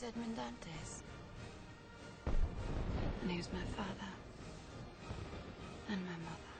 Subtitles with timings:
[0.00, 1.02] was Edmund Dantes.
[3.22, 4.12] And he was my father.
[5.88, 6.54] And my mother.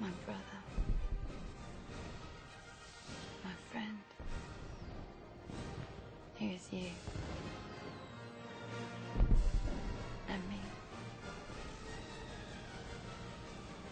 [0.00, 0.60] My brother.
[3.44, 3.98] My friend.
[6.36, 6.90] Here's you.
[10.28, 10.60] And me.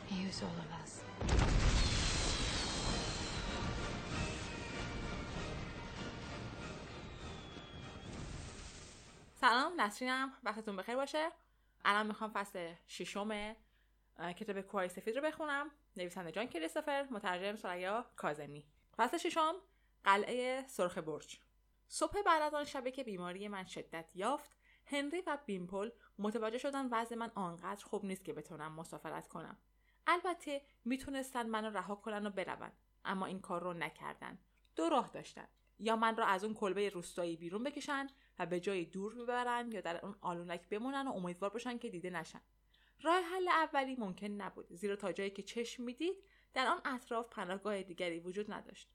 [0.06, 0.71] He was all of us.
[9.42, 10.32] سلام نسرینم.
[10.42, 11.30] وقتتون بخیر باشه.
[11.84, 13.54] الان می‌خوام فصل ششم
[14.36, 15.70] کتاب کوهای سفید رو بخونم.
[15.96, 18.66] نویسنده جان کریستوفر مترجم سریا کازمی
[18.96, 19.54] فصل ششم
[20.04, 21.38] قلعه سرخ برج.
[21.88, 24.50] صبح بعد از آن شبه که بیماری من شدت یافت
[24.86, 29.56] هنری و بیمپل متوجه شدن وضع من آنقدر خوب نیست که بتونم مسافرت کنم.
[30.06, 32.72] البته می‌تونستن منو رها کنن و بروند
[33.04, 34.38] اما این کار رو نکردن.
[34.76, 35.48] دو راه داشتن.
[35.82, 38.06] یا من را از اون کلبه روستایی بیرون بکشن
[38.38, 42.10] و به جای دور ببرن یا در اون آلونک بمونن و امیدوار باشن که دیده
[42.10, 42.40] نشن.
[43.02, 46.16] راه حل اولی ممکن نبود زیرا تا جایی که چشم می‌دید
[46.54, 48.88] در آن اطراف پناهگاه دیگری وجود نداشت.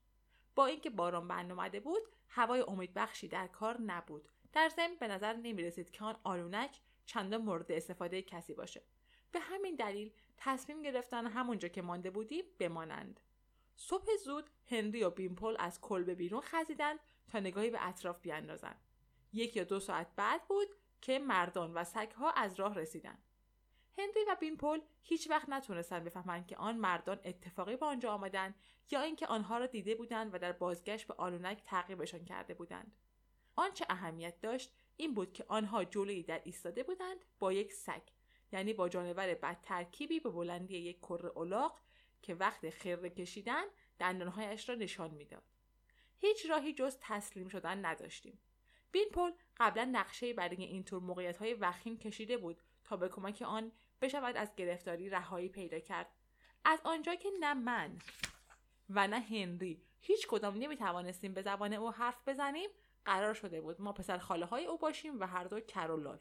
[0.55, 4.29] با اینکه باران بند اومده بود هوای امیدبخشی در کار نبود.
[4.53, 8.81] در ضمن به نظر نمی رسید که آن آلونک چندان مورد استفاده کسی باشه.
[9.31, 13.19] به همین دلیل تصمیم گرفتن همونجا که مانده بودیم بمانند.
[13.79, 18.81] صبح زود هنری و بیمپل از کلبه بیرون خزیدند تا نگاهی به اطراف بیاندازند.
[19.33, 20.67] یک یا دو ساعت بعد بود
[21.01, 23.23] که مردان و سگها از راه رسیدند.
[23.97, 28.55] هنری و بیمپل هیچ وقت نتونستند بفهمند که آن مردان اتفاقی به آنجا آمدند
[28.91, 32.95] یا اینکه آنها را دیده بودند و در بازگشت به آلونک تعقیبشان کرده بودند.
[33.55, 38.01] آنچه اهمیت داشت این بود که آنها جلویی در ایستاده بودند با یک سگ
[38.51, 41.79] یعنی با جانور بد ترکیبی به بلندی یک کره الاغ
[42.21, 43.63] که وقت خیره کشیدن
[43.99, 45.43] دندانهایش را نشان می‌داد.
[46.17, 48.39] هیچ راهی جز تسلیم شدن نداشتیم.
[48.91, 53.71] بینپل قبلا نقشه برای اینطور موقعیت های وخیم کشیده بود تا به کمک آن
[54.01, 56.07] بشود از گرفتاری رهایی پیدا کرد.
[56.65, 57.97] از آنجا که نه من
[58.89, 62.69] و نه هنری هیچ کدام نمی توانستیم به زبان او حرف بزنیم
[63.05, 66.19] قرار شده بود ما پسر خاله های او باشیم و هر دو کرولال.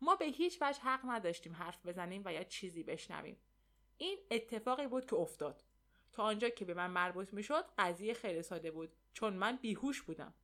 [0.00, 3.36] ما به هیچ وجه حق نداشتیم حرف بزنیم و یا چیزی بشنویم.
[3.98, 5.64] این اتفاقی بود که افتاد.
[6.12, 10.34] تا آنجا که به من مربوط می‌شد قضیه خیلی ساده بود چون من بیهوش بودم.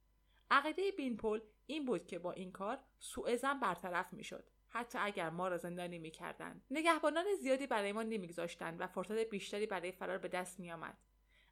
[0.51, 4.51] عقیده بینپل این بود که با این کار سوء زن برطرف می‌شد.
[4.69, 6.65] حتی اگر ما را زندانی می‌کردند.
[6.71, 10.99] نگهبانان زیادی برای ما نمیگذاشتند و فرصت بیشتری برای فرار به دست میآمد.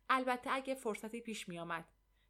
[0.09, 1.85] البته اگه فرصتی پیش میآمد.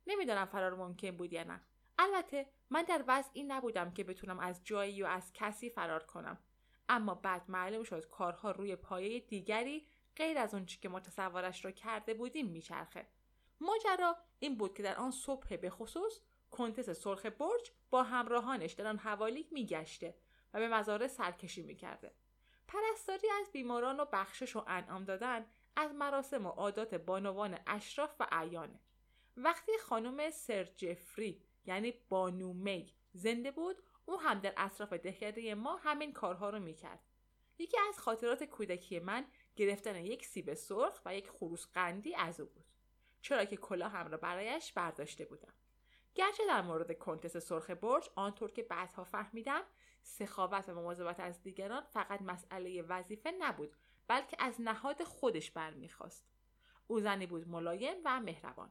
[0.06, 1.60] نمی‌دانم فرار ممکن بود یا نه.
[1.98, 6.38] البته من در وضعی نبودم که بتونم از جایی یا از کسی فرار کنم.
[6.92, 9.86] اما بعد معلوم شد کارها روی پایه دیگری
[10.16, 13.06] غیر از اون که ما تصورش را کرده بودیم میچرخه.
[13.60, 16.20] ماجرا این بود که در آن صبح به خصوص
[16.50, 20.14] کنتس سرخ برج با همراهانش در آن حوالی میگشته
[20.54, 22.14] و به مزاره سرکشی می‌کرده.
[22.68, 25.46] پرستاری از بیماران و بخشش و انعام دادن
[25.76, 28.80] از مراسم و عادات بانوان اشراف و اعیانه
[29.36, 33.76] وقتی خانم سر جفری یعنی بانو می زنده بود
[34.10, 37.00] او هم در اطراف دهکده ما همین کارها رو می‌کرد.
[37.58, 39.26] یکی از خاطرات کودکی من
[39.56, 42.64] گرفتن یک سیب سرخ و یک خروس قندی از او بود
[43.20, 45.52] چرا که کلاه هم را برایش برداشته بودم.
[46.14, 49.62] گرچه در مورد کنتس سرخ برج آنطور که بعدها فهمیدم
[50.02, 53.76] سخاوت و مواظبت از دیگران فقط مسئله وظیفه نبود
[54.08, 56.24] بلکه از نهاد خودش برمیخواست.
[56.86, 58.70] او زنی بود ملایم و مهربان.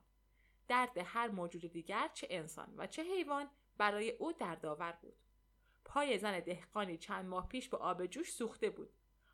[0.67, 5.15] درد هر موجود دیگر چه انسان و چه حیوان برای او دردآور بود.
[5.89, 8.89] پای زن دهقانی چند ماه پیش به آب جوش سوخته بود.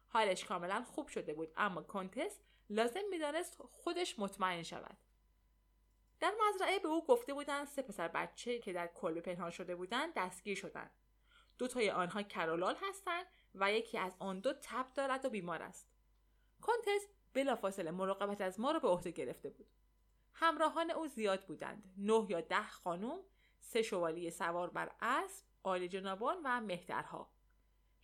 [0.08, 2.40] حالش کاملا خوب شده بود اما کنتس
[2.70, 4.98] لازم می‌دانست خودش مطمئن شود.
[6.20, 10.14] در مزرعه به او گفته بودند سه پسر بچه که در کلبه پنهان شده بودند
[10.16, 10.92] دستگیر شدند.
[11.58, 15.88] دو تای آنها کرولال هستند و یکی از آن دو تب دارد و بیمار است.
[16.62, 19.68] کنتس بلافاصله مراقبت از ما را به عهده گرفته بود.
[20.34, 21.94] همراهان او زیاد بودند.
[21.98, 23.20] نه یا ده خانم
[23.60, 27.30] سه شوالیه سوار بر اسب عالی جنابان و مهترها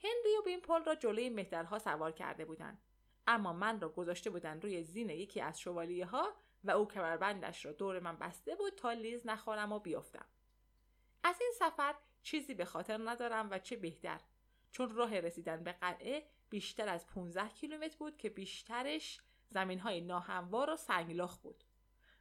[0.03, 2.81] هنری و بیمپل را جلوی مهترها سوار کرده بودند.
[3.27, 7.71] اما من را گذاشته بودند روی زین یکی از شوالیه ها و او کمربندش را
[7.71, 10.25] دور من بسته بود تا لیز نخورم و بیفتم
[11.23, 14.21] از این سفر چیزی به خاطر ندارم و چه بهتر.
[14.71, 20.69] چون راه رسیدن به قلعه بیشتر از 15 کیلومتر بود که بیشترش زمین های ناهموار
[20.69, 21.63] و سنگلاخ بود.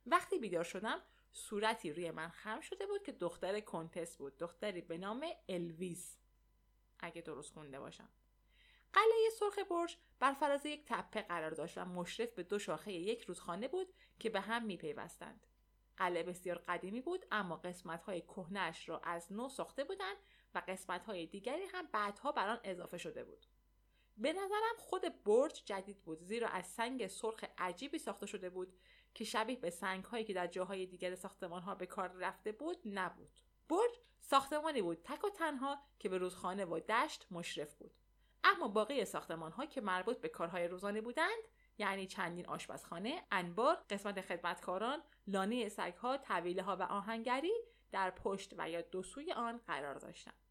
[0.06, 1.00] وقتی بیدار شدم
[1.32, 4.38] صورتی روی من خم شده بود که دختر کنتس بود.
[4.38, 6.18] دختری به نام الویز.
[6.98, 8.08] اگه درست خونده باشم.
[8.92, 13.22] قلعه سرخ برج بر فراز یک تپه قرار داشت و مشرف به دو شاخه یک
[13.22, 15.46] رودخانه بود که به هم میپیوستند.
[15.96, 20.16] قلعه بسیار قدیمی بود اما قسمت های کهنش را از نو ساخته بودند
[20.54, 23.46] و قسمت های دیگری هم بعدها بر آن اضافه شده بود.
[24.20, 28.74] به نظرم خود برج جدید بود زیرا از سنگ سرخ عجیبی ساخته شده بود
[29.14, 32.76] که شبیه به سنگ هایی که در جاهای دیگر ساختمان ها به کار رفته بود
[32.84, 33.30] نبود
[33.68, 33.90] برج
[34.20, 37.90] ساختمانی بود تک و تنها که به رودخانه و دشت مشرف بود
[38.44, 41.42] اما باقی ساختمان ها که مربوط به کارهای روزانه بودند
[41.78, 47.54] یعنی چندین آشپزخانه، انبار، قسمت خدمتکاران، لانه سگها، طویله ها و آهنگری
[47.92, 50.49] در پشت و یا دو سوی آن قرار داشتند.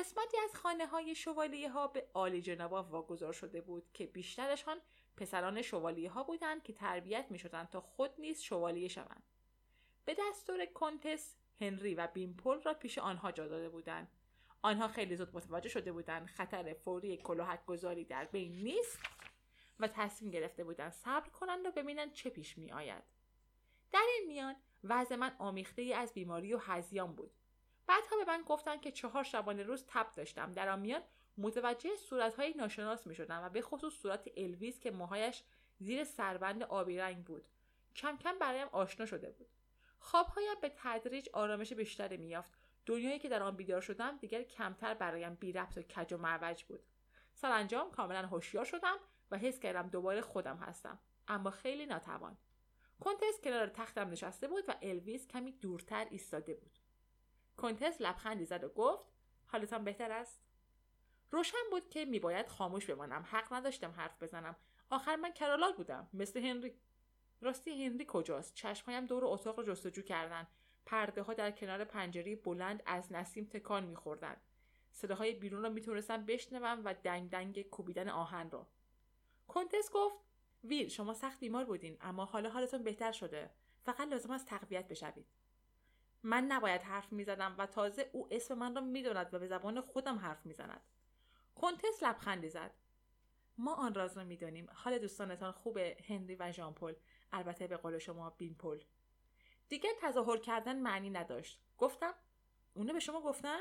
[0.00, 4.80] قسمتی از خانه های شوالیه ها به عالی جنابا واگذار شده بود که بیشترشان
[5.16, 9.22] پسران شوالیه ها بودند که تربیت می شدند تا خود نیز شوالیه شوند.
[10.04, 14.08] به دستور کنتس هنری و بیمپل را پیش آنها جا داده بودند.
[14.62, 18.98] آنها خیلی زود متوجه شده بودند خطر فوری کلاهک گذاری در بین نیست
[19.80, 23.02] و تصمیم گرفته بودند صبر کنند و ببینند چه پیش می آید.
[23.92, 27.39] در این میان وضع من آمیخته ای از بیماری و هزیان بود.
[27.90, 30.52] بعدها به من گفتند که چهار شبانه روز تب داشتم.
[30.52, 31.02] در آن میان
[31.38, 35.42] متوجه صورتهای ناشناس می شدم و به خصوص صورت الویز که موهایش
[35.78, 37.48] زیر سربند آبی رنگ بود.
[37.96, 39.48] کم کم برایم آشنا شده بود.
[39.98, 42.52] خوابهایم به تدریج آرامش بیشتری میافت
[42.86, 46.64] دنیایی که در آن بیدار شدم دیگر کمتر برایم بی ربط و کج و معوج
[46.64, 46.80] بود.
[47.34, 48.96] سرانجام کاملا هوشیار شدم
[49.30, 50.98] و حس کردم دوباره خودم هستم
[51.28, 52.36] اما خیلی ناتوان.
[53.00, 56.79] کنتس کنار تختم نشسته بود و الویز کمی دورتر ایستاده بود.
[57.56, 59.04] کنتس لبخندی زد و گفت
[59.46, 60.40] حالتان بهتر است؟
[61.30, 63.26] روشن بود که میباید خاموش بمانم.
[63.30, 64.56] حق نداشتم حرف بزنم.
[64.90, 66.08] آخر من کرالال بودم.
[66.12, 66.74] مثل هنری
[67.40, 70.46] راستی هنری کجاست؟ چشمهایم دور اتاق رو جستجو کردن.
[70.86, 74.40] پرده ها در کنار پنجره بلند از نسیم تکان میخوردند
[74.92, 78.66] صداهای بیرون را می‌تونستم بشنوم و دنگ دنگ کوبیدن آهن را
[79.48, 80.16] کنتس گفت
[80.64, 83.50] ویل شما سخت بیمار بودین اما حالا حالتون بهتر شده.
[83.82, 85.26] فقط لازم است تقویت بشوید.
[86.22, 90.18] من نباید حرف می‌زدم و تازه او اسم من را می‌داند و به زبان خودم
[90.18, 90.80] حرف می‌زند.
[91.54, 92.70] کنتس لبخندی زد.
[93.58, 94.68] ما آن راز را می‌دانیم.
[94.72, 96.94] حال دوستانتان خوبه هنری و ژان پل
[97.32, 98.80] البته به قول شما بین پل
[99.68, 101.60] دیگه تظاهر کردن معنی نداشت.
[101.78, 102.14] گفتم
[102.74, 103.58] اونو به شما گفتن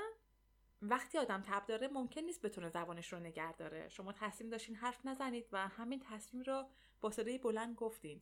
[0.81, 3.89] وقتی آدم تب داره ممکن نیست بتونه زبانش رو نگه داره.
[3.89, 6.69] شما تصمیم داشتین حرف نزنید و همین تصمیم را
[7.01, 8.21] با صدای بلند گفتین.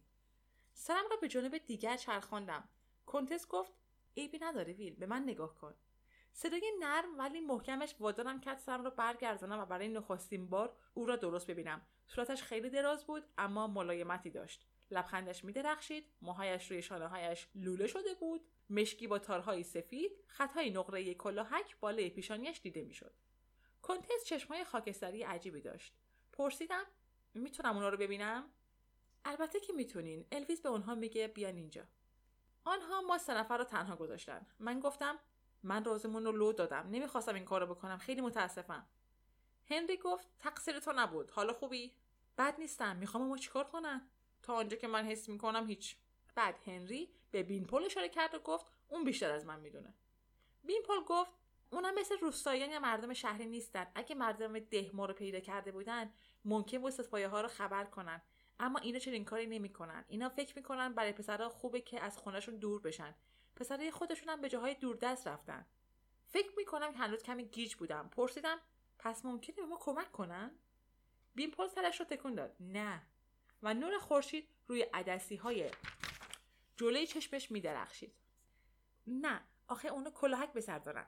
[0.73, 2.69] سرم را به جانب دیگر چرخاندم.
[3.05, 3.73] کنتس گفت
[4.17, 4.95] عیبی نداره ویل.
[4.95, 5.73] به من نگاه کن.
[6.33, 11.15] صدای نرم ولی محکمش وادارم کرد سرم را برگردانم و برای نخستین بار او را
[11.15, 11.81] درست ببینم.
[12.07, 14.65] صورتش خیلی دراز بود اما ملایمتی داشت.
[14.91, 18.41] لبخندش میدرخشید موهایش روی شانههایش لوله شده بود.
[18.69, 23.13] مشکی با تارهای سفید خطهای نقره کلاهک بالای پیشانیش دیده می‌شد.
[23.81, 25.93] کنتس چشمهای خاکستری عجیبی داشت.
[26.33, 26.85] پرسیدم
[27.33, 28.49] می‌تونم اونا رو ببینم؟
[29.25, 30.25] البته که می‌تونین.
[30.31, 31.83] الویز به اونها میگه بیان اینجا
[32.67, 34.45] آنها ما سه نفر رو تنها گذاشتن.
[34.59, 35.19] من گفتم
[35.63, 36.87] من رازمون رو لو دادم.
[36.91, 37.97] نمی‌خواستم این کارو بکنم.
[37.97, 38.85] خیلی متاسفم.
[39.69, 41.31] هنری گفت تقصیر تو نبود.
[41.31, 41.93] حالا خوبی؟
[42.37, 42.95] بد نیستم.
[42.95, 44.07] می‌خوام ما چیکار کنن
[44.43, 45.97] تا آنجا که من حس می‌کنم هیچ.
[46.35, 49.93] بعد هنری به بینپل اشاره کرد و گفت اون بیشتر از من می‌دونه.
[50.63, 51.31] بینپل گفت
[51.69, 53.87] اونم مثل روستاییان یا مردم شهری نیستن.
[53.95, 56.13] اگه مردم ده ما رو پیدا کرده بودن
[56.45, 58.21] ممکن بود سپایه ها رو خبر کنن.
[58.59, 60.05] اما اینا چنین کاری نمی‌کنن.
[60.07, 63.15] اینا فکر می‌کنن برای پسرها خوبه که از خونهشون دور بشن.
[63.55, 65.65] پسرای خودشون هم به جاهای دوردست رفتن.
[66.27, 68.09] فکر می‌کنم هنوز کمی گیج بودم.
[68.09, 68.59] پرسیدم
[68.99, 70.51] پس ممکنه به ما کمک کنن؟
[71.35, 72.55] بیمپل سرش رو تکون داد.
[72.59, 73.01] نه.
[73.63, 75.71] و نور خورشید روی عدسی های
[76.77, 78.13] جلوی چشمش میدرخشید.
[79.07, 81.05] نه آخه اونا کلاهک به سر دارن.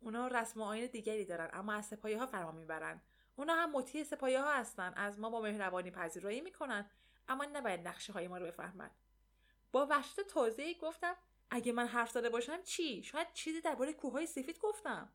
[0.00, 3.00] اونا رسم و آین دیگری دارن اما از سپایه ها فرما می‌برن.
[3.40, 6.90] اونا هم مطیع سپایه ها هستن از ما با مهربانی پذیرایی می‌کنن
[7.28, 8.90] اما نباید نقشه های ما رو بفهمن.
[9.72, 11.16] با وحشت تازه گفتم
[11.50, 15.12] اگه من حرف زده باشم چی؟ شاید چیزی درباره کوههای سفید گفتم.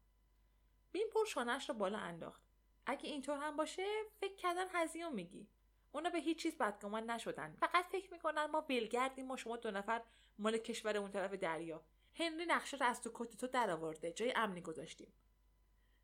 [0.91, 2.41] بین پر شانهش رو بالا انداخت.
[2.85, 3.85] اگه اینطور هم باشه
[4.19, 5.47] فکر کردن هزیون میگی.
[5.91, 7.55] اونا به هیچ چیز بدگمان نشدن.
[7.59, 10.01] فقط فکر می‌کنن ما بلگردیم و شما دو نفر
[10.39, 11.81] مال کشور اون طرف دریا.
[12.15, 15.13] هنری نقشه رو از تو کت تو درآورده جای امنی گذاشتیم.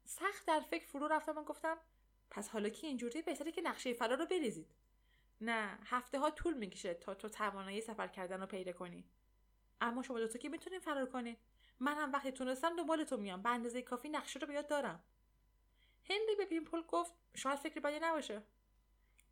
[0.06, 1.78] سخت در فکر فرو رفتم و گفتم
[2.32, 4.76] پس حالا که اینجوری بهتره که نقشه فرار رو بریزید.
[5.42, 9.06] نه هفته ها طول می‌کشه تا تو توانایی سفر کردن رو پیدا کنی.
[9.82, 11.38] اما شما دوتا که می‌تونین فرار کنین.
[11.80, 13.42] من هم وقتی تونستم دنبال تو میام.
[13.42, 15.04] به اندازه کافی نقشه رو بیاد دارم.
[16.10, 18.42] هنری به پیمپل گفت شاید فکر بدی نباشه.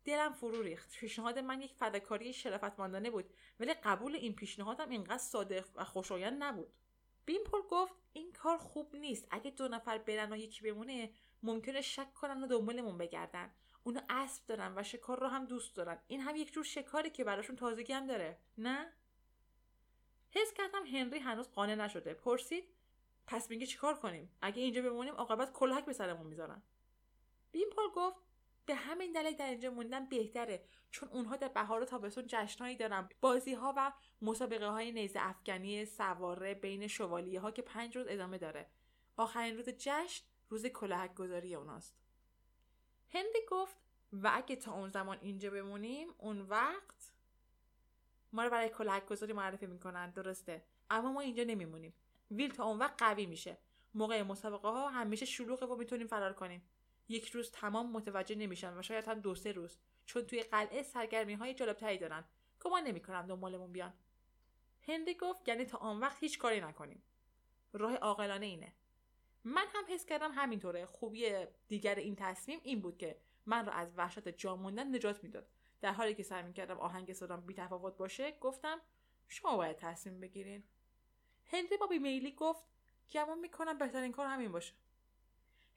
[0.04, 0.96] دلم فرو ریخت.
[0.96, 6.72] پیشنهاد من یک فداکاری شرافتمندانه بود ولی قبول این پیشنهادم اینقدر صادق و خوشایند نبود.
[7.26, 9.26] بیمپل گفت این کار خوب نیست.
[9.30, 11.10] اگه دو نفر برن و یکی بمونه
[11.42, 13.50] ممکنه شک کنن و دنبالمون بگردن.
[13.82, 15.98] اونا اسب دارن و شکار رو هم دوست دارن.
[16.06, 18.38] این هم یک جور شکاری که براشون تازگی هم داره.
[18.58, 18.92] نه؟
[20.30, 22.14] حس کردم هنری هنوز قانع نشده.
[22.14, 22.64] پرسید
[23.26, 26.62] پس میگه چیکار کنیم؟ اگه اینجا بمونیم عاقبت کلهک به سرمون می‌ذارن.
[27.52, 28.16] بیمپل گفت
[28.66, 33.08] به همین دلیل در اینجا موندن بهتره چون اونها در بهار و تابستون جشنهایی دارن.
[33.20, 33.92] بازی ها و
[34.22, 38.70] مسابقه های نیزه افکنی سواره بین شوالیه ها که پنج روز ادامه داره.
[39.16, 41.94] آخرین روز جشن روز کلاهک گذاری اوناست.
[43.10, 43.76] هنری گفت
[44.12, 47.12] و اگه تا اون زمان اینجا بمونیم اون وقت
[48.32, 50.10] ما رو برای کلاهک گذاری معرفی می‌کنن.
[50.10, 50.64] درسته.
[50.90, 51.94] اما ما اینجا نمیمونیم.
[52.30, 53.58] ویل تا اون وقت قوی میشه.
[53.94, 56.62] موقع مسابقه ها همیشه شلوغه و می‌تونیم فرار کنیم.
[57.08, 61.34] یک روز تمام متوجه نمیشن و شاید هم دو سه روز چون توی قلعه سرگرمی
[61.34, 62.24] های جالبتری دارن.
[62.60, 63.92] گمان نمی‌کنم دنبالمون بیان.
[64.82, 67.02] هنری گفت یعنی تا آن وقت هیچ کاری نکنیم.
[67.72, 68.72] راه عاقلانه اینه.
[69.44, 70.86] من هم حس کردم همینطوره.
[70.86, 73.16] خوبی دیگر این تصمیم این بود که
[73.46, 75.46] من را از وحشت جا موندن نجات می‌داد.
[75.80, 78.80] در حالی که سعی می‌کردم آهنگ صدام بیتفاوت باشه گفتم
[79.28, 80.64] شما باید تصمیم بگیرین.
[81.46, 82.64] هنری با بیمیلی گفت
[83.10, 84.74] گمان می‌کنم بهترین کار همین باشه.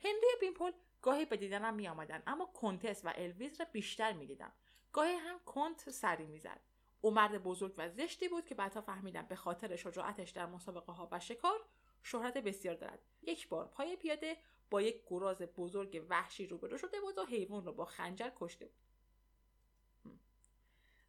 [0.03, 4.51] هنری بیمپل گاهی به دیدنم می آمدن اما کنتس و الویز را بیشتر می دیدم.
[4.91, 6.60] گاهی هم کنت سری می‌زد.
[7.01, 11.10] او مرد بزرگ و زشتی بود که بعدها فهمیدم به خاطر شجاعتش در مسابقه ها
[11.12, 11.60] و شکار
[12.03, 13.00] شهرت بسیار دارد.
[13.22, 14.38] یک بار پای پیاده
[14.69, 18.75] با یک گراز بزرگ وحشی روبرو شده بود و حیوان را با خنجر کشته بود.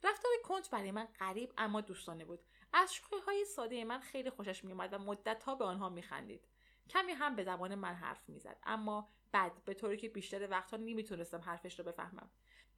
[0.05, 2.45] رفتار کنت برای من غریب اما دوستانه بود.
[2.73, 6.49] از شوخی های ساده من خیلی خوشش میومد و مدت ها به آنها میخندید.
[6.91, 11.41] کمی هم به زبان من حرف می‌زد اما بد به طوری که بیشتر وقتها نمی‌تونستم
[11.41, 12.31] حرفش را بفهمم.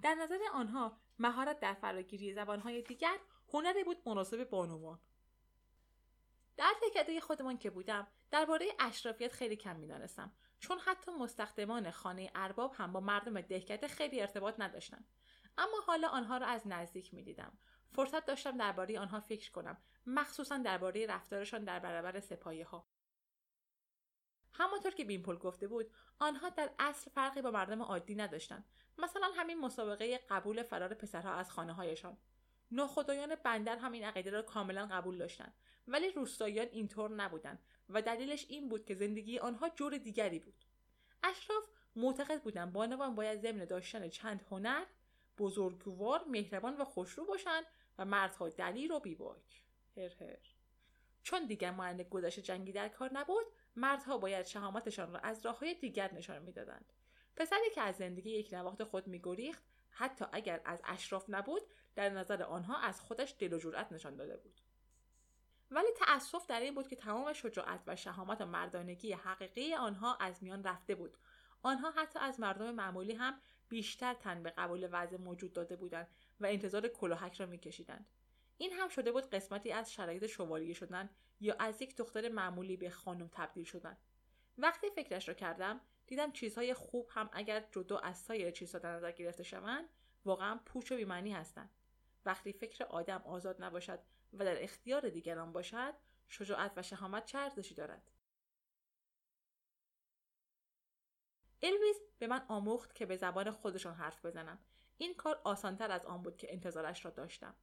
[0.03, 3.19] در نظر آنها مهارت در فراگیری زبانهای دیگر
[3.53, 5.01] هنری بود مناسب بانوان.
[6.57, 12.75] در دهکده خودمان که بودم درباره اشرافیت خیلی کم می‌دانستم چون حتی مستخدمان خانه ارباب
[12.77, 15.09] هم با مردم دهکده خیلی ارتباط نداشتند
[15.59, 17.59] اما حالا آنها را از نزدیک می‌دیدم.
[17.91, 22.87] فرصت داشتم درباره آنها فکر کنم مخصوصا درباره رفتارشان در برابر سپاهی ها
[24.53, 28.65] همانطور که بیمپل گفته بود آنها در اصل فرقی با مردم عادی نداشتند
[28.99, 32.17] مثلا همین مسابقه قبول فرار پسرها از خانه هایشان
[32.71, 35.55] ناخدایان بندر هم این عقیده را کاملا قبول داشتند
[35.89, 37.59] ولی روستاییان اینطور نبودند
[37.89, 40.65] و دلیلش این بود که زندگی آنها جور دیگری بود.
[41.23, 41.65] اشراف
[41.97, 44.85] معتقد بودند بانوان باید ضمن داشتن چند هنر
[45.39, 47.65] بزرگوار مهربان و خوشرو باشند
[47.99, 49.63] و مردها دلیر و بیباک.
[49.97, 50.39] هر هر.
[51.23, 53.47] چون دیگر مانند گذشته جنگی در کار نبود
[53.77, 56.93] مردها باید شهامتشان را از راههای دیگر نشان می‌دادند.
[57.37, 61.63] پسری که از زندگی یک نواخت خود میگریخت حتی اگر از اشراف نبود
[61.97, 64.61] در نظر آنها از خودش دل و جرأت نشان داده بود.
[65.71, 70.43] ولی تأسف در این بود که تمام شجاعت و شهامت و مردانگی حقیقی آنها از
[70.43, 71.17] میان رفته بود.
[71.63, 76.09] آنها حتی از مردم معمولی هم بیشتر تن به قبول وضع موجود داده بودند
[76.41, 78.07] و انتظار کلاهک را میکشیدند.
[78.59, 81.11] این هم شده بود قسمتی از شرایط شوالیه شدن
[81.41, 83.97] یا از یک دختر معمولی به خانم تبدیل شدن.
[84.59, 89.13] وقتی فکرش را کردم دیدم چیزهای خوب هم اگر جدا از سایر چیزها در نظر
[89.13, 89.89] گرفته شوند
[90.25, 91.71] واقعا پوچ و بیمعنی هستند.
[92.27, 93.99] وقتی فکر آدم آزاد نباشد
[94.33, 95.95] و در اختیار دیگران باشد
[96.29, 98.11] شجاعت و شهامت چه ارزشی دارد.
[101.63, 104.59] الویز به من آموخت که به زبان خودشان حرف بزنم.
[104.99, 107.55] این کار آسانتر از آن بود که انتظارش را داشتم.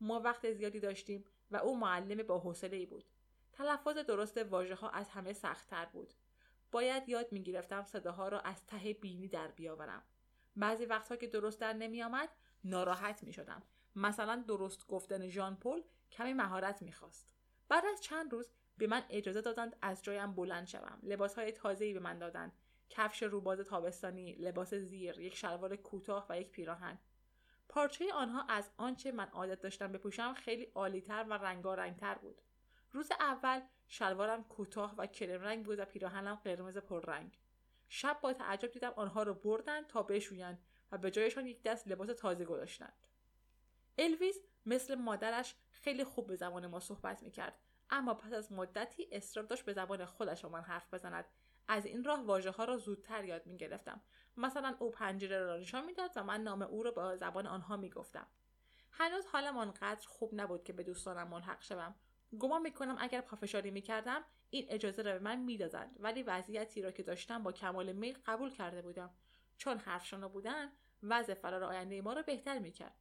[0.00, 3.04] ما وقت زیادی داشتیم و او معلم با حوصله ای بود.
[3.52, 6.14] تلفظ درست واژه ها از همه سختتر بود.
[6.70, 10.02] باید یاد می گرفتم صداها را از ته بینی در بیاورم.
[10.56, 12.28] بعضی وقتها که درست در نمی آمد
[12.64, 13.62] ناراحت می شدم
[13.96, 15.80] مثلا درست گفتن ژان پل
[16.10, 17.28] کمی مهارت می‌خواست.
[17.68, 20.98] بعد از چند روز به من اجازه دادند از جایم بلند شوم.
[21.02, 22.52] لباسهای تازه‌ای به من دادند.
[22.88, 26.98] کفش روباز تابستانی لباس زیر یک شلوار کوتاه و یک پیراهن.
[27.68, 32.42] پارچه آنها از آنچه من عادت داشتم بپوشم خیلی عالیتر و رنگارنگتر بود.
[32.92, 37.38] روز اول شلوارم کوتاه و کرم رنگ بود و پیراهنم قرمز پررنگ
[37.88, 42.08] شب با تعجب دیدم آنها را بردند تا بشویند و به جایشان یک دست لباس
[42.08, 43.07] تازه گذاشتند.
[43.98, 47.58] الویز مثل مادرش خیلی خوب به زبان ما صحبت می‌کرد
[47.90, 51.24] اما پس از مدتی اصرار داشت به زبان خودش با من حرف بزند
[51.68, 54.00] از این راه واژه ها را زودتر یاد می گرفتم.
[54.36, 57.90] مثلا او پنجره را نشان می‌داد و من نام او را با زبان آنها می
[57.90, 58.26] گفتم.
[58.92, 61.94] هنوز حالم آنقدر خوب نبود که به دوستانم ملحق شوم.
[62.38, 67.02] گمان می‌کنم اگر پافشاری می‌کردم این اجازه را به من می‌دادند ولی وضعیتی را که
[67.02, 69.10] داشتم با کمال میل قبول کرده بودم
[69.56, 72.96] چون حرفشانا بودن وضع فرار آینده ما را بهتر می‌کرد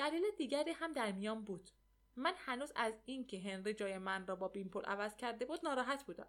[0.00, 1.70] دلیل دیگری هم در میان بود.
[2.16, 6.26] من هنوز از اینکه هنری جای من را با بیمپل عوض کرده بود ناراحت بودم.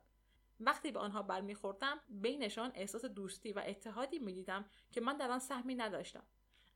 [0.60, 5.75] وقتی به آنها برمیخوردم بینشان احساس دوستی و اتحادی می‌دیدم که من در آن سهمی
[5.75, 6.24] نداشتم.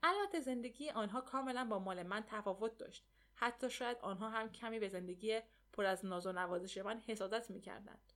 [0.03, 3.05] البته زندگی آنها کاملا با مال من تفاوت داشت.
[3.33, 5.39] حتی شاید آنها هم کمی به زندگی
[5.73, 8.13] پر از ناز و نوازش من حسادت می‌کردند.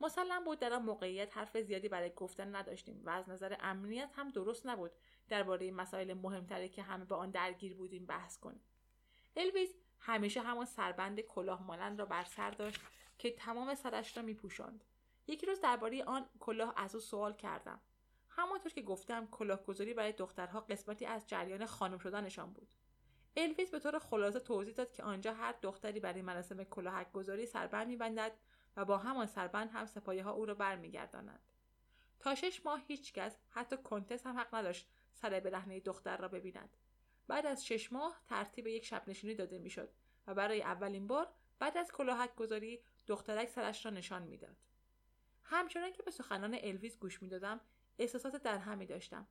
[0.00, 4.30] مسلم بود در آن موقعیت حرف زیادی برای گفتن نداشتیم و از نظر امنیت هم
[4.30, 4.90] درست نبود
[5.28, 8.62] درباره مسائل مهمتری که همه با آن درگیر بودیم بحث کنیم.
[9.36, 12.80] الویز همیشه همان سربند کلاه مانند را بر سر داشت
[13.18, 14.84] که تمام سرش را میپوشاند.
[15.26, 17.80] یکی روز درباره آن کلاه از او سوال کردم.
[18.28, 22.68] همانطور که گفتم کلاهگذاری برای دخترها قسمتی از جریان خانم شدنشان بود.
[23.36, 27.86] الویز به طور خلاصه توضیح داد که آنجا هر دختری برای مراسم کلاهک گذاری سربند
[27.86, 28.32] میبندد
[28.76, 31.40] و با همان سربند هم سپایه ها او را برمیگردانند
[32.20, 36.76] تا شش ماه هیچکس حتی کنتس هم حق نداشت سر برهنه دختر را ببیند.
[37.28, 39.92] بعد از شش ماه ترتیب یک شب نشینی داده می‌شد
[40.26, 44.56] و برای اولین بار بعد از کلاهک گذاری دخترک سرش را نشان می‌داد.
[45.44, 47.60] همچنان که به سخنان الویز گوش می‌دادم
[47.98, 49.26] احساسات در همی داشتم.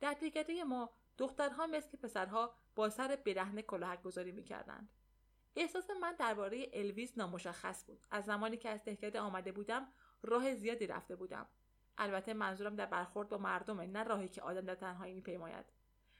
[0.00, 4.88] در دیگری ما دخترها مثل پسرها با سر برهنه کلاهک گذاری می‌کردند.
[5.56, 8.06] احساس من درباره الویز نامشخص بود.
[8.10, 9.88] از زمانی که از دهکده آمده بودم
[10.22, 11.46] راه زیادی رفته بودم.
[11.98, 15.64] البته منظورم در برخورد با مردمه نه راهی که آدم در تنهایی میپیماید.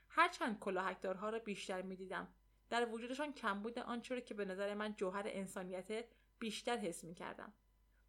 [0.09, 2.29] هرچند کلاهکدارها را بیشتر می‌دیدم.
[2.71, 6.05] در وجودشان کمبود آنچه که به نظر من جوهر انسانیت
[6.39, 7.53] بیشتر حس می‌کردم.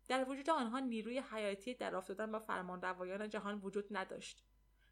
[0.08, 4.44] در وجود آنها نیروی حیاتی در افتادن با فرمانروایان جهان وجود نداشت.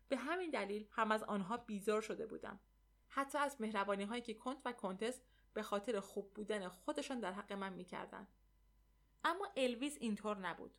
[0.09, 2.59] به همین دلیل هم از آنها بیزار شده بودم.
[3.07, 5.21] حتی از مهربانی هایی که کنت و کنتس
[5.53, 8.27] به خاطر خوب بودن خودشان در حق من می‌کردند
[9.23, 10.71] اما الویز اینطور نبود.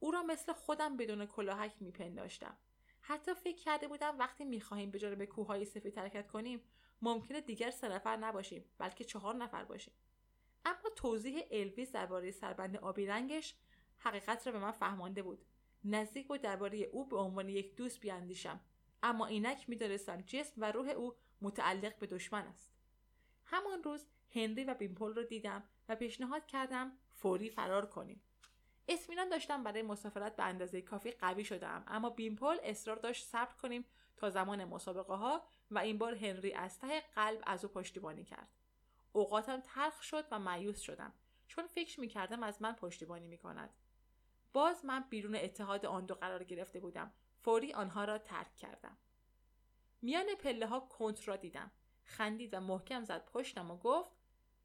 [0.00, 2.56] او را مثل خودم بدون کلاهک میپنداشتم.
[3.00, 6.62] حتی فکر کرده بودم وقتی می‌خواهیم به کوههای سفید حرکت کنیم
[7.02, 9.94] ممکنه دیگر سه نفر نباشیم بلکه چهار نفر باشیم.
[10.64, 13.54] اما توضیح الویز درباره سربند آبی رنگش
[13.98, 15.44] حقیقت را به من فهمانده بود.
[15.84, 18.60] نزدیک بود درباره او به عنوان یک دوست بیاندیشم.
[19.02, 22.77] اما اینک می‌دانستم جسم و روح او متعلق به دشمن است.
[23.50, 28.22] همان روز هنری و بیمپل رو دیدم و پیشنهاد کردم فوری فرار کنیم.
[28.88, 33.84] اطمینان داشتم برای مسافرت به اندازه کافی قوی شدم اما بیمپل اصرار داشت صبر کنیم
[34.16, 38.48] تا زمان مسابقه ها و این بار هنری از ته قلب از او پشتیبانی کرد.
[39.12, 41.12] اوقاتم تلخ شد و مایوس شدم
[41.46, 43.70] چون فکر می کردم از من پشتیبانی می کند.
[44.52, 47.12] باز من بیرون اتحاد آن دو قرار گرفته بودم.
[47.42, 48.96] فوری آنها را ترک کردم.
[50.02, 51.70] میان پله ها کنت را دیدم.
[52.08, 54.10] خندید و محکم زد پشتم و گفت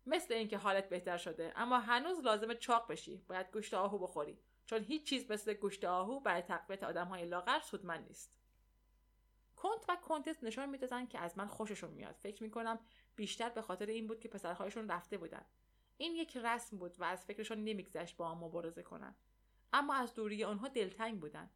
[0.06, 3.18] مثل اینکه حالت بهتر شده اما هنوز لازم چاق بشی.
[3.28, 4.40] باید گوشت آهو بخوری.
[4.66, 8.34] چون هیچ چیز مثل گوشت آهو برای تقویت آدم های لاغر سودمند نیست.
[9.56, 12.16] کنت و کنتس نشان می‌دادند که از من خوششون میاد.
[12.16, 12.80] فکر می‌کنم
[13.16, 15.46] بیشتر به خاطر این بود که پسرهایشون رفته بودن.
[15.98, 19.16] این یک رسم بود و از فکرشون نمیگذشت با هم مبارزه کنن.
[19.74, 21.50] اما از دوری آنها دلتنگ بودن.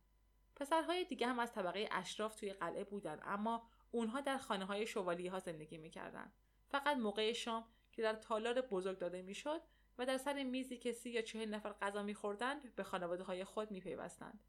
[0.56, 5.28] پسرهای دیگه هم از طبقه اشراف توی قلعه بودن اما اونها در خانه های شوالی
[5.28, 6.32] ها زندگی می‌کردن.
[6.68, 9.62] فقط موقع شام که در تالار بزرگ داده می‌شد
[9.98, 13.72] و در سر میزی که سی یا چهل نفر غذا میخوردند به خانواده های خود
[13.72, 14.40] میپیوستند.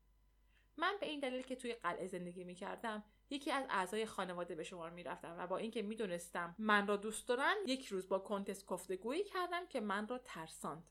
[0.76, 4.90] من به این دلیل که توی قلعه زندگی می‌کردم یکی از اعضای خانواده به شمار
[4.90, 9.66] می‌رفتم و با اینکه می‌دونستم من را دوست دارن یک روز با کنتس گفتگویی کردم
[9.66, 10.90] که من را ترساند.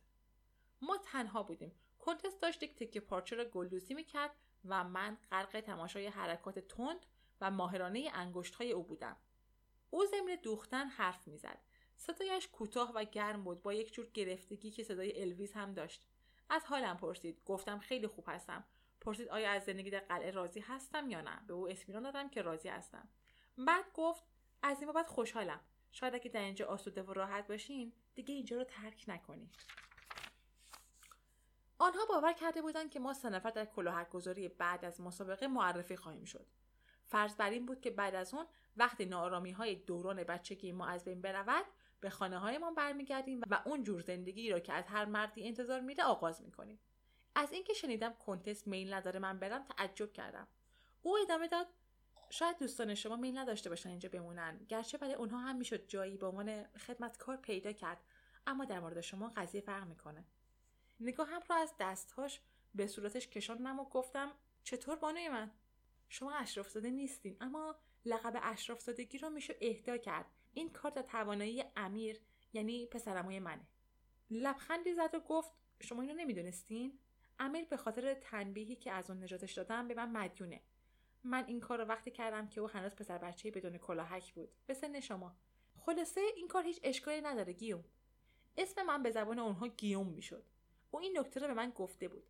[0.82, 1.72] ما تنها بودیم.
[2.00, 4.32] کنتس داشت یک تکه پارچه را گلدوزی می‌کرد
[4.66, 7.06] و من غرق تماشای حرکات تند
[7.42, 9.18] و ماهرانه انگشت های او بودم.
[9.90, 11.58] او ضمن دوختن حرف می‌زد.
[11.96, 16.08] صدایش کوتاه و گرم بود با یک جور گرفتگی که صدای الویز هم داشت.
[16.50, 18.64] از حالم پرسید گفتم خیلی خوب هستم.
[19.02, 22.42] پرسید آیا از زندگی در قلعه راضی هستم یا نه؟ به او اطمینان دادم که
[22.42, 23.10] راضی هستم.
[23.58, 24.24] بعد گفت
[24.64, 25.60] از این بابت خوشحالم.
[25.92, 29.56] شاید اگه در اینجا آسوده و راحت باشین دیگه اینجا رو ترک نکنید
[31.80, 35.96] آنها باور کرده بودند که ما سه نفر در کلاهک گذاری بعد از مسابقه معرفی
[35.96, 36.46] خواهیم شد.
[37.08, 38.46] فرض بر این بود که بعد از اون
[38.78, 41.66] وقتی نارامی های دوران بچگی ما از بین برود
[42.00, 46.04] به خانه هایمان برمیگردیم و اون جور زندگی را که از هر مردی انتظار میده
[46.04, 46.80] آغاز می‌کنیم.
[47.36, 50.48] از اینکه شنیدم کنتس میل نداره من برم تعجب کردم.
[51.02, 51.68] او ادامه داد
[52.30, 54.66] شاید دوستان شما میل نداشته باشن اینجا بمونن.
[54.70, 57.98] گرچه برای اونها هم می‌شد جایی به عنوان خدمتکار پیدا کرد
[58.48, 60.26] اما در مورد شما قضیه فرق می‌کنه.
[61.00, 62.42] نگاهم را از دستهاش
[62.76, 64.32] به صورتش کشاندم و گفتم
[64.64, 65.52] چطور بانوی من؟
[66.10, 67.38] شما اشراف زاده نیستین.
[67.42, 70.26] اما لقب اشراف زادگی رو میشه اهدا کرد.
[70.54, 72.22] این کار در توانایی امیر
[72.54, 73.68] یعنی پسرموی منه.
[74.32, 77.00] لبخندی زد و گفت شما اینو نمی‌دونستین؟
[77.40, 80.62] امیر به خاطر تنبیهی که از اون نجاتش دادم به من مدیونه.
[81.24, 84.50] من این کار رو وقتی کردم که او هنوز پسر بچه بدون کلاهک بود.
[84.66, 85.36] به سن شما.
[85.78, 87.86] خلاصه این کار هیچ اشکالی نداره گیوم.
[88.58, 90.44] اسم من به زبان اونها گیوم می‌شد.
[90.92, 92.24] او این نکته رو به من گفته بود.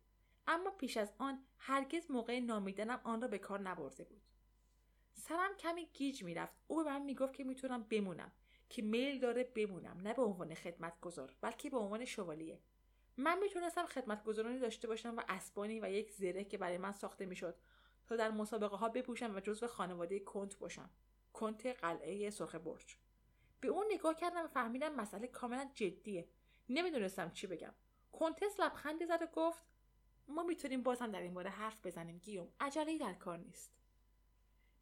[0.48, 4.22] اما پیش از آن هرگز موقع نامیدنم آن را به کار نبرده بود.
[5.12, 6.54] سرم کمی گیج می‌رفت.
[6.66, 8.32] او به من می‌گفت که می‌تونم بمونم
[8.68, 12.60] که میل داره بمونم نه به عنوان خدمتگزار بلکه به عنوان شوالیه.
[13.16, 17.54] من می‌تونستم خدمتگزارانی داشته باشم و اسبانی و یک زره که برای من ساخته می‌شد
[18.06, 20.90] تا در مسابقه ها بپوشم و جزو خانواده کنت باشم.
[21.32, 22.96] کنت قلعه سرخ برج.
[23.60, 26.28] به اون نگاه کردم و فهمیدم مسئله کاملا جدیه.
[26.68, 27.74] نمی‌دونستم چی بگم.
[28.12, 29.62] کنتس لبخندی زد و گفت
[30.28, 32.48] ما می‌تونیم بازم در این باره حرف بزنیم گیوم.
[32.60, 33.72] عجله در کار نیست.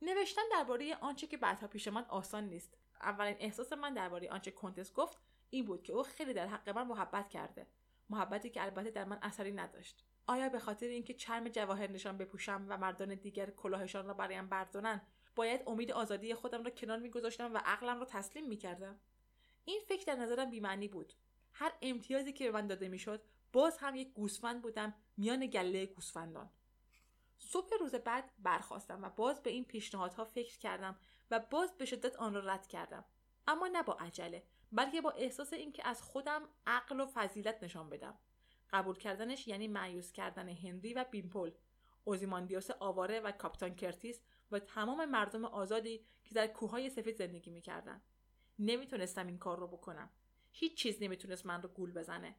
[0.02, 2.78] نوشتن درباره آنچه که بعدها پیش من آسان نیست.
[3.02, 5.18] اولین احساس من درباره آنچه کنتس گفت
[5.50, 7.66] این بود که او خیلی در حق من محبت کرده.
[8.10, 10.04] محبتی که البته در من اثری نداشت.
[10.26, 15.06] آیا به خاطر اینکه چرم جواهر نشان بپوشم و مردان دیگر کلاهشان را برایم بردارند
[15.36, 19.00] باید امید آزادی خودم را کنار میگذاشتم و عقلم را تسلیم می‌کردم؟
[19.64, 21.12] این فکر در نظرم بیمعنی بود.
[21.52, 26.50] هر امتیازی که به من داده می‌شد باز هم یک گوسفند بودم میان گله گوسفندان.
[27.38, 30.98] صبح روز بعد برخواستم و باز به این پیشنهادها فکر کردم
[31.30, 33.04] و باز به شدت آن را رد کردم.
[33.46, 38.18] اما نه با عجله بلکه با احساس اینکه از خودم عقل و فضیلت نشان بدم.
[38.70, 41.50] قبول کردنش یعنی معیوس کردن هنری و بیمپل
[42.04, 48.02] اوزیماندیوس آواره و کاپتان کرتیس و تمام مردم آزادی که در کوههای سفید زندگی می‌کردن.
[48.58, 50.10] نمی‌تونستم این کار رو بکنم.
[50.50, 52.36] هیچ چیز نمی‌تونست من رو گول بزنه.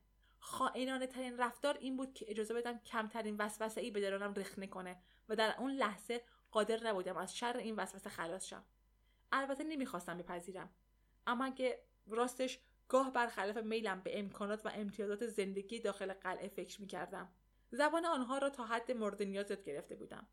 [0.48, 5.02] خائنانه ترین رفتار این بود که اجازه بدم کمترین وسوسه ای به درانم رخنه کنه
[5.30, 8.64] و در اون لحظه قادر نبودم از شر این وسوسه خلاص شم.
[9.32, 10.70] البته نمی‌خواستم بپذیرم.
[11.28, 17.30] اما که راستش گاه برخلاف میلم به امکانات و امتیازات زندگی داخل قلعه فکر می‌کردم
[17.72, 20.28] زبان آنها را تا حد مورد نیاز گرفته بودم.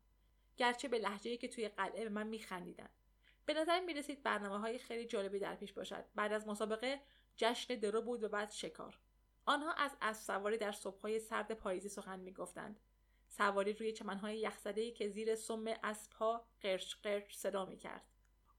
[0.57, 2.89] گرچه به لحجه که توی قلعه به من میخندیدن.
[3.45, 6.05] به نظر می رسید برنامه های خیلی جالبی در پیش باشد.
[6.15, 7.01] بعد از مسابقه
[7.35, 8.99] جشن درو بود و بعد شکار.
[9.45, 12.79] آنها از اسب سواری در صبحهای سرد پاییزی سخن می‌گفتند.
[13.27, 18.01] سواری روی چمنهای یخزده که زیر سم اسبها قرش قرش صدا می‌کرد.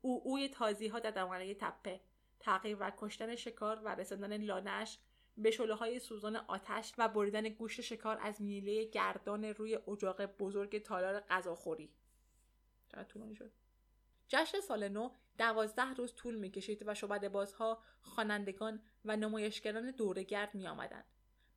[0.00, 2.00] او اوی تازی ها در دمانه تپه
[2.40, 4.98] تعقیب و کشتن شکار و رساندن لانش
[5.36, 10.82] به شله های سوزان آتش و بریدن گوشت شکار از میله گردان روی اجاق بزرگ
[10.82, 11.90] تالار غذاخوری.
[12.88, 13.50] چقدر طولانی شد؟
[14.28, 20.68] جشن سال نو دوازده روز طول می‌کشید و شعبده بازها خوانندگان و نمایشگران دورگرد می
[20.68, 21.04] آمدند.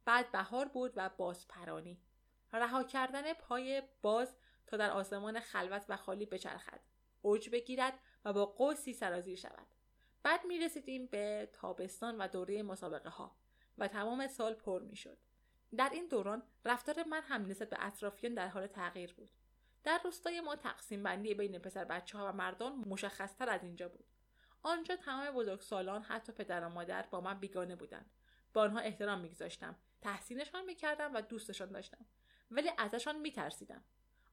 [0.05, 2.01] بعد بهار بود و بازپرانی
[2.53, 4.35] رها کردن پای باز
[4.67, 6.79] تا در آسمان خلوت و خالی بچرخد
[7.21, 9.67] اوج بگیرد و با قوسی سرازیر شود
[10.23, 13.35] بعد می رسیدیم به تابستان و دوره مسابقه ها
[13.77, 15.17] و تمام سال پر می شد.
[15.77, 19.29] در این دوران رفتار من هم نسبت به اطرافیان در حال تغییر بود.
[19.83, 24.05] در روستای ما تقسیم بندی بین پسر بچه ها و مردان مشخصتر از اینجا بود.
[24.63, 28.11] آنجا تمام بزرگسالان حتی پدر و مادر با من بیگانه بودند.
[28.53, 32.05] با آنها احترام میگذاشتم تحسینشان می‌کردم و دوستشان داشتم
[32.51, 33.83] ولی ازشان میترسیدم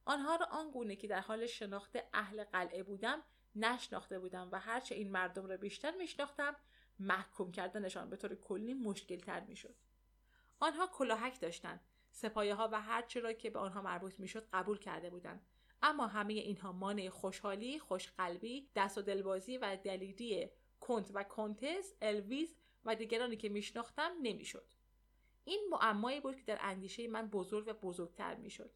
[0.05, 3.23] آنها را آنگونه که در حال شناخت اهل قلعه بودم
[3.55, 6.55] نشناخته بودم و هرچه این مردم را بیشتر میشناختم
[6.99, 9.75] محکوم کردنشان به طور کلی مشکل تر می‌شد
[10.59, 11.79] آنها کلاهک داشتند
[12.17, 15.45] سپایه ها و هرچه را که به آنها مربوط می‌شد قبول کرده بودند.
[15.81, 20.49] اما همه اینها مانع خوشحالی خوشقلبی دست و دلبازی و دلیری
[20.79, 24.65] کنت و کنتس الویز و دیگرانی که میشناختم نمی‌شد.
[25.45, 28.71] این معمایی بود که در اندیشه من بزرگ و بزرگتر می‌شد.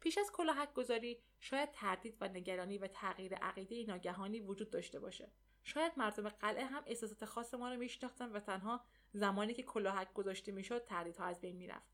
[0.00, 5.30] پیش از کلاهک گذاری شاید تردید و نگرانی و تغییر عقیده ناگهانی وجود داشته باشه.
[5.64, 10.52] شاید مردم قلعه هم احساسات خاص ما رو میشناختن و تنها زمانی که کلاهک گذاشته
[10.52, 11.91] می‌شد تردیدها از بین می‌رفت.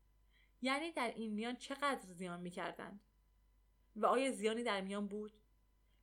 [0.61, 2.99] یعنی در این میان چقدر زیان می‌کردند؟
[3.95, 5.33] و آیا زیانی در میان بود؟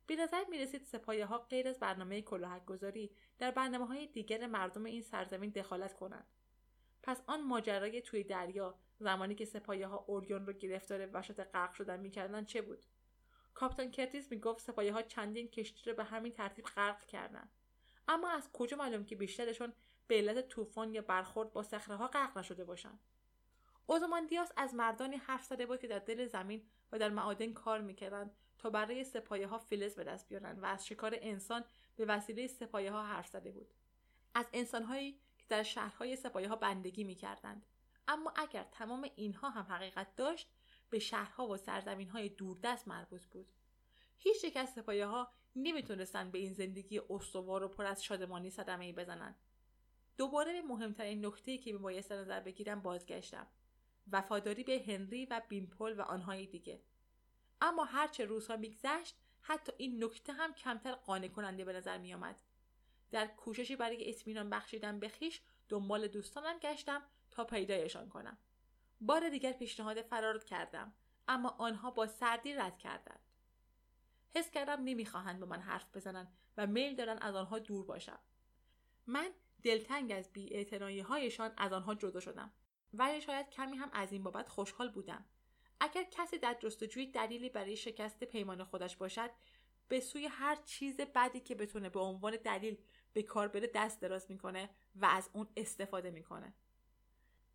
[0.07, 4.47] به نظر می رسید سپایه ها غیر از برنامه کلاهک گذاری در برنامه های دیگر
[4.47, 6.27] مردم این سرزمین دخالت کنند.
[7.03, 11.99] پس آن ماجرای توی دریا زمانی که سپایه ها اوریون رو گرفتار وشات غرق شدن
[11.99, 12.85] می‌کردن چه بود؟
[13.53, 17.49] کاپتان کرتیس می‌گفت سپایه ها چندین کشتی رو به همین ترتیب غرق کردند.
[18.07, 19.73] اما از کجا معلوم که بیشترشون
[20.07, 22.99] به علت طوفان یا برخورد با صخره ها غرق نشده باشند؟
[23.89, 28.31] اوزماندیاس از مردانی حرف زده بود که در دل زمین و در معادن کار می‌کردند
[28.57, 31.63] تا برای سپایه ها فلز به دست بیارند و از شکار انسان
[31.95, 33.73] به وسیله سپایه ها حرف زده بود.
[34.35, 37.65] از انسانهایی که در شهرهای سپایه ها بندگی می‌کردند.
[38.07, 40.49] اما اگر تمام اینها هم حقیقت داشت
[40.89, 43.51] به شهرها و سرزمین های دوردست مربوط بود.
[44.17, 48.85] هیچ یک از سپایه ها نمی‌تونستند به این زندگی استوار و پر از شادمانی صدمه
[48.85, 49.35] ای بزنند.
[50.17, 53.47] دوباره به مهمترین نکته که میبایست نظر بگیرم بازگشتم.
[54.11, 56.81] وفاداری به هنری و بیمپل و آنهای دیگه.
[57.61, 62.41] اما هرچه روزها میگذشت حتی این نکته هم کمتر قانع کننده به نظر میآمد.
[63.11, 68.37] در کوششی برای اطمینان بخشیدن به خیش دنبال دوستانم گشتم تا پیدایشان کنم.
[69.01, 70.93] بار دیگر پیشنهاد فرار کردم
[71.27, 73.19] اما آنها با سردی رد کردند.
[74.35, 78.19] حس کردم نمی‌خواهند به من حرف بزنند و میل دارن از آنها دور باشم.
[79.07, 79.29] من
[79.63, 82.51] دلتنگ از بی هایشان از آنها جدا شدم.
[82.93, 85.25] ولی شاید کمی هم از این بابت خوشحال بودم.
[85.79, 89.29] اگر کسی در جستجوی دلیلی برای شکست پیمان خودش باشد
[89.87, 92.77] به سوی هر چیز بدی که بتونه به عنوان دلیل
[93.13, 96.53] به کار بره دست دراز می‌کنه و از اون استفاده می‌کنه.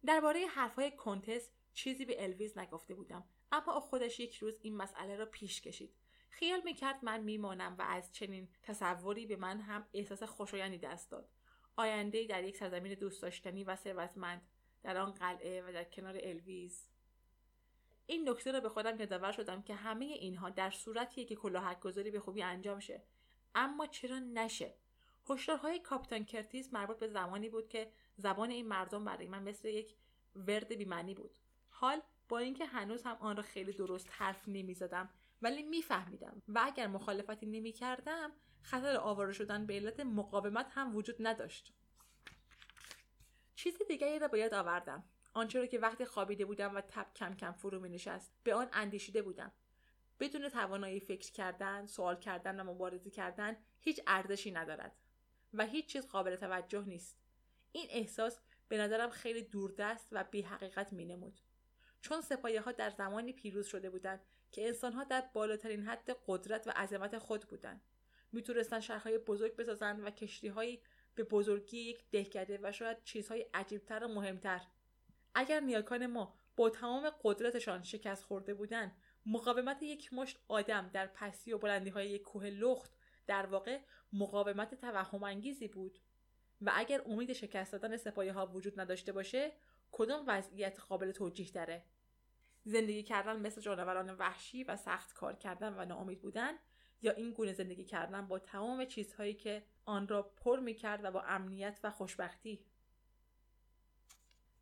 [0.07, 5.27] درباره حرفهای کنتس چیزی به الویز نگفته بودم اما خودش یک روز این مسئله را
[5.27, 5.95] پیش کشید.
[6.31, 11.29] خیال می‌کرد من میمانم و از چنین تصوری به من هم احساس خوشایندی دست داد.
[11.77, 14.43] آینده در یک سرزمین دوست داشتنی و ثروتمند
[14.83, 16.89] در آن قلعه و در کنار الویز.
[18.07, 22.11] این نکته را به خودم یادآور شدم که همه اینها در صورتیه که کلاهک گذاری
[22.11, 23.03] به خوبی انجام شه.
[23.55, 24.75] اما چرا نشه؟
[25.31, 29.97] هشدارهای کاپیتان کرتیس مربوط به زمانی بود که زبان این مردم برای من مثل یک
[30.37, 31.39] ورد بیمعنی بود.
[31.69, 35.09] حال با اینکه هنوز هم آن را خیلی درست حرف نمی‌زدم
[35.43, 41.75] ولی میفهمیدم و اگر مخالفتی نمی‌کردم خطر آواره شدن به علت مقاومت هم وجود نداشت.
[43.63, 45.05] چیز دیگری را باید آوردم.
[45.33, 48.69] آنچه را که وقتی خوابیده بودم و تب کم کم فرو می نشست به آن
[48.73, 49.53] اندیشیده بودم.
[50.21, 54.93] بدون توانایی فکر کردن سوال کردن و مبارزه کردن هیچ ارزشی ندارد
[55.55, 57.17] و هیچ چیز قابل توجه نیست.
[57.73, 61.41] این احساس به نظرم خیلی دوردست و بی حقیقت می نمود.
[62.01, 64.21] چون سپایه ها در زمانی پیروز شده بودند
[64.53, 67.81] که انسان ها در بالاترین حد قدرت و عظمت خود بودند.
[68.33, 70.83] می‌تونستند شهرهای بزرگ بسازند و کشتیهایی
[71.15, 74.61] به بزرگی یک دهکده و شاید چیزهای عجیبتر و مهمتر.
[75.35, 78.97] اگر نیاکان ما با تمام قدرتشان شکست خورده بودند
[79.27, 82.93] مقاومت یک مشت آدم در پستی و بلندی های یک کوه لخت
[83.27, 83.81] در واقع
[84.13, 85.99] مقاومت توهم انگیزی بود.
[86.63, 89.53] و اگر امید شکست دادن سپایه ها وجود نداشته باشه
[89.93, 91.85] کدام وضعیت قابل توجیه داره؟
[92.65, 96.53] زندگی کردن مثل جانوران وحشی و سخت کار کردن و ناامید بودن
[97.03, 101.11] یا این گونه زندگی کردن با تمام چیزهایی که آن را پر می کرد و
[101.11, 102.65] با امنیت و خوشبختی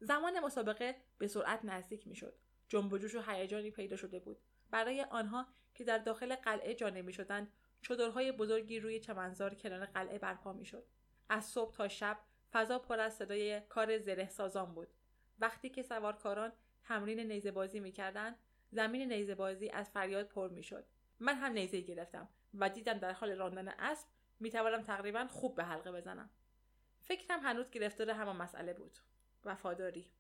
[0.01, 2.35] زمان مسابقه به سرعت نزدیک می شد.
[2.69, 4.39] جنب و جوش و هیجانی پیدا شده بود.
[4.71, 10.19] برای آنها که در داخل قلعه جا نمی شدند چادرهای بزرگی روی چمنزار کنار قلعه
[10.19, 10.85] برپا می شد.
[11.29, 12.19] از صبح تا شب
[12.53, 14.89] فضا پر از صدای کار زره سازان بود.
[15.39, 18.39] وقتی که سوارکاران تمرین نیزه بازی می‌کردند
[18.71, 20.85] زمین نیزه بازی از فریاد پر می‌شد
[21.21, 24.09] من هم نیزه گرفتم و دیدم در حال راندن اسب
[24.41, 26.31] می‌توانم تقریبا خوب به حلقه بزنم.
[27.01, 28.99] فکرم هنوز گرفتار همان مسئله بود.
[29.45, 30.11] وفاداری.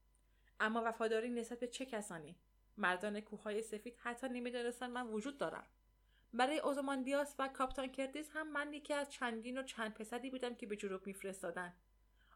[0.61, 2.37] اما وفاداری نسبت به چه کسانی؟
[2.77, 5.67] مردان کوههای سفید حتی نمی‌دانستند من وجود دارم.
[6.33, 10.67] برای اوزماندیاس و کاپتان کردیس هم من یکی از چندین و چند پسری بودم که
[10.67, 11.75] به جنوب میفرستادن.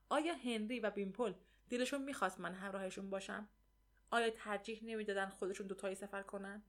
[0.09, 1.35] آیا هنری و بیمپل
[1.71, 3.49] دلشون می‌خواست من همراهشون باشم؟
[4.11, 6.63] آیا ترجیح نمی‌دادن خودشون دوتایی سفر کنن؟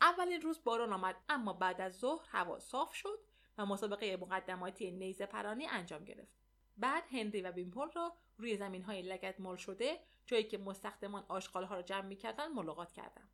[0.00, 3.18] اولین روز باران آمد اما بعد از ظهر هوا صاف شد
[3.58, 6.36] و مسابقه مقدماتی نیزه پرانی انجام گرفت.
[6.76, 11.64] بعد هنری و بیمپل را روی زمین های لگت مال شده جایی که مستخدمان آشغال
[11.64, 13.28] ها را جمع می‌کردند ملاقات کردم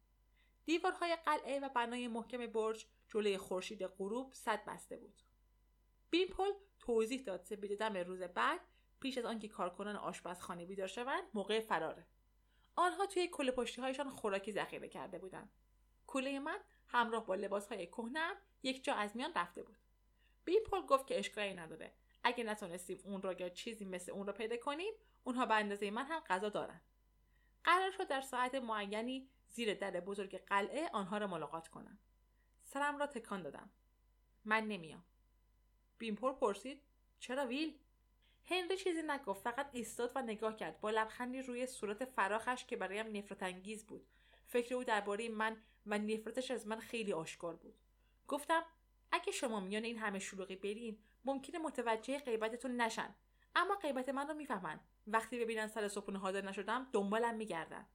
[0.65, 5.23] دیوارهای قلعه و بنای محکم برج جلوی خورشید غروب صد بسته بود.
[6.11, 8.61] بیمپل توضیح داد سپید دم روز بعد
[9.01, 12.07] پیش از آنکه کارکنان آشپزخانه بیدار شوند موقع فراره.
[12.77, 15.51] آنها توی کل پشتی هایشان خوراکی ذخیره کرده بودند.
[16.13, 19.77] کوله من همراه با لباس های کهنم یک جا از میان رفته بود.
[20.45, 21.93] بیپل گفت که اشکالی نداره.
[22.25, 24.93] اگه نتونستیم اون را یا چیزی مثل اون را پیدا کنیم
[25.25, 26.81] اونها به اندازه من هم غذا دارن.
[27.65, 31.99] قرار شد در ساعت معینی زیر در بزرگ قلعه آنها را ملاقات کنم.
[32.65, 33.71] سرم را تکان دادم.
[34.45, 35.05] من نمیام.
[35.99, 36.83] بیمپور پرسید
[37.21, 37.79] چرا ویل؟
[38.45, 40.81] هنری چیزی نگفت فقط ایستاد و نگاه کرد.
[40.81, 44.07] با لبخندی روی صورت فراخش که برایم نفرت انگیز بود.
[44.47, 47.75] فکر او درباره من و نفرتش از من خیلی آشکار بود.
[48.29, 48.63] گفتم
[49.13, 53.15] اگه شما میان این همه شلوغی برین ممکنه متوجه غیبتتون نشن.
[53.57, 54.81] اما غیبت من رو می‌فهمن.
[55.07, 57.87] وقتی ببینن سر صبحونه حاضر نشدم دنبالم میگردن.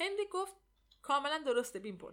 [0.00, 0.56] هنری گفت
[1.02, 2.12] کاملا درسته بیمپل.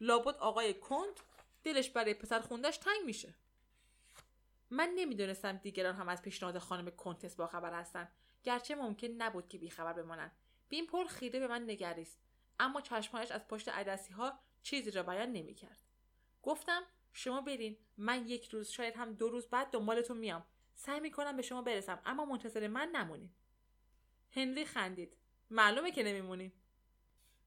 [0.00, 1.20] لابد آقای کند
[1.64, 3.34] دلش برای پسر خوندش تنگ میشه.
[4.70, 8.12] من نمی‌دونستم دیگران هم از پیشنهاد خانم کنتس باخبر هستند
[8.44, 10.32] گرچه ممکن نبود که بیخبر بمانند.
[10.68, 12.18] بیمپل خیره به من نگریست.
[12.60, 15.78] اما چشمهایش از پشت عدسی ها چیزی را بیان نمی‌کرد.
[16.42, 17.76] گفتم شما برین.
[17.96, 20.44] من یک روز شاید هم دو روز بعد دنبالتون میام.
[20.74, 23.30] سعی می‌کنم به شما برسم اما منتظر من نمونید
[24.30, 25.16] هنری خندید.
[25.50, 26.52] معلومه که نمیمونیم.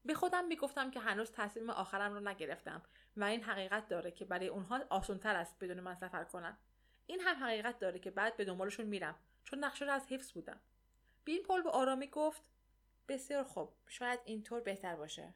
[0.04, 2.82] به خودم می‌گفتم که هنوز تصمیم آخرم رو نگرفتم
[3.16, 6.56] و این حقیقت داره که برای اونها آسانتر است بدون من سفر کنن.
[7.06, 10.60] این هم حقیقت داره که بعد به دنبالشون میرم چون نقشه رو از حفظ بودم.
[11.24, 12.42] بین پل به آرامی گفت
[13.08, 13.72] بسیار خوب.
[13.86, 15.34] شاید اینطور بهتر باشه.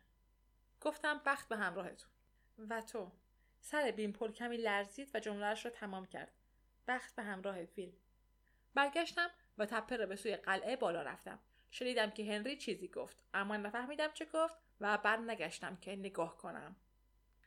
[0.81, 2.11] گفتم بخت به همراهتون.
[2.59, 3.12] و تو.
[3.61, 6.33] سر بین پل کمی لرزید و جملهش را تمام کرد.
[6.88, 7.92] بخت به همراه فیل.
[8.74, 11.38] برگشتم و تپه را به سوی قلعه بالا رفتم.
[11.70, 13.16] شنیدم که هنری چیزی گفت.
[13.35, 16.76] اما نفهمیدم چه گفت و بر نگشتم که نگاه کنم.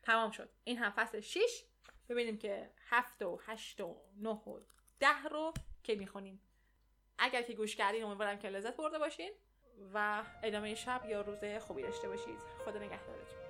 [0.03, 0.49] تمام شد.
[0.63, 1.63] این هم فصل 6
[2.09, 4.59] ببینیم که هفت و هشت و نه و
[4.99, 5.53] ده رو
[5.83, 6.41] که می‌خونیم.
[7.17, 9.31] اگر که گوش کردین امیدوارم که لذت برده باشین.
[9.93, 12.39] و ادامه شب یا روز خوبی داشته باشید.
[12.65, 13.40] خدا نگهدارتون.